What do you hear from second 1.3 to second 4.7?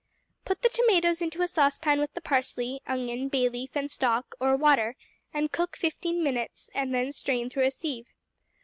a saucepan with the parsley, onion, bay leaf, and stock, or